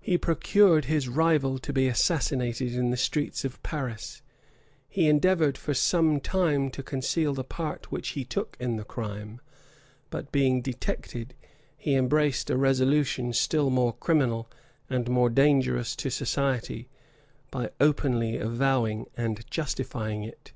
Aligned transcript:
He 0.00 0.16
procured 0.16 0.84
his 0.84 1.08
rival 1.08 1.58
to 1.58 1.72
be 1.72 1.88
assassinated 1.88 2.76
in 2.76 2.90
the 2.90 2.96
streets 2.96 3.44
of 3.44 3.60
Paris: 3.64 4.22
he 4.88 5.08
endeavored 5.08 5.58
for 5.58 5.74
some 5.74 6.20
time 6.20 6.70
to 6.70 6.80
conceal 6.84 7.34
the 7.34 7.42
part 7.42 7.90
which 7.90 8.10
he 8.10 8.24
took 8.24 8.56
in 8.60 8.76
the 8.76 8.84
crime; 8.84 9.40
but 10.10 10.30
being 10.30 10.60
detected, 10.62 11.34
he 11.76 11.96
embraced 11.96 12.50
a 12.50 12.56
resolution 12.56 13.32
still 13.32 13.68
more 13.68 13.94
criminal 13.94 14.48
and 14.88 15.10
more 15.10 15.28
dangerous 15.28 15.96
to 15.96 16.08
society, 16.08 16.88
by 17.50 17.70
openly 17.80 18.36
avowing 18.38 19.06
and 19.16 19.44
justifying 19.50 20.22
it. 20.22 20.52